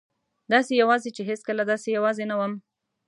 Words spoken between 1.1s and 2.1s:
چې هېڅکله داسې